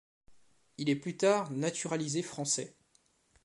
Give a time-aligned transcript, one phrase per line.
[0.79, 2.73] Il est plus tard naturalisé français.